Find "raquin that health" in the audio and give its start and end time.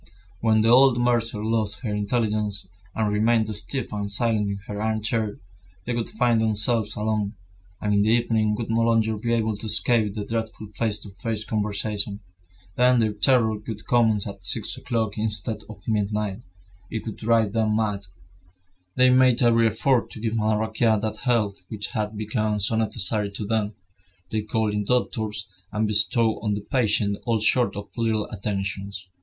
20.61-21.59